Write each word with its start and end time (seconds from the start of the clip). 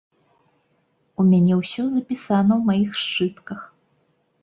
У 1.19 1.27
мяне 1.31 1.53
ўсё 1.61 1.83
запісана 1.91 2.53
ў 2.59 2.73
маіх 2.73 2.91
сшытках. 3.07 3.59